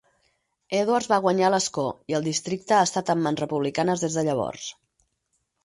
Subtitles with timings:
[0.77, 4.69] Edwards va guanyar l'escó, i el districte ha estat en mans republicanes des de llavors.